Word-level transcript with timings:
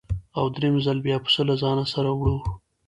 او 0.37 0.45
درېیم 0.55 0.75
ځل 0.85 0.97
بیا 1.05 1.17
پسه 1.23 1.41
له 1.49 1.55
ځانه 1.61 1.85
سره 1.93 2.09
وړو. 2.13 2.37